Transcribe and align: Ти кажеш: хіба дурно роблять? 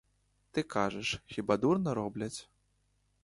Ти 0.51 0.63
кажеш: 0.63 1.21
хіба 1.25 1.57
дурно 1.57 1.93
роблять? 1.95 2.49